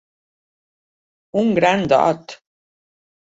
Un 1.43 1.53
gran 1.59 1.85
dot! 1.93 2.35